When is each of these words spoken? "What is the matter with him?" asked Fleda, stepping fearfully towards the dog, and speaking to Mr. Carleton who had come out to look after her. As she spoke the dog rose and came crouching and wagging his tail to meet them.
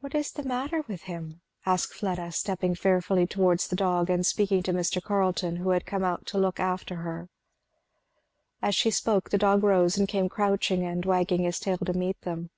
"What 0.00 0.14
is 0.14 0.32
the 0.32 0.42
matter 0.42 0.84
with 0.88 1.04
him?" 1.04 1.40
asked 1.64 1.94
Fleda, 1.94 2.32
stepping 2.32 2.74
fearfully 2.74 3.26
towards 3.26 3.66
the 3.68 3.76
dog, 3.76 4.10
and 4.10 4.26
speaking 4.26 4.62
to 4.64 4.74
Mr. 4.74 5.02
Carleton 5.02 5.56
who 5.56 5.70
had 5.70 5.86
come 5.86 6.04
out 6.04 6.26
to 6.26 6.36
look 6.36 6.60
after 6.60 6.96
her. 6.96 7.30
As 8.60 8.74
she 8.74 8.90
spoke 8.90 9.30
the 9.30 9.38
dog 9.38 9.64
rose 9.64 9.96
and 9.96 10.06
came 10.06 10.28
crouching 10.28 10.82
and 10.84 11.06
wagging 11.06 11.44
his 11.44 11.58
tail 11.58 11.78
to 11.78 11.94
meet 11.94 12.20
them. 12.20 12.50